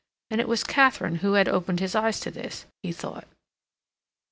And 0.31 0.41
it 0.41 0.47
was 0.47 0.63
Katharine 0.63 1.17
who 1.17 1.33
had 1.33 1.47
opened 1.47 1.79
his 1.79 1.93
eyes 1.93 2.19
to 2.21 2.31
this, 2.31 2.65
he 2.81 2.91
thought. 2.91 3.27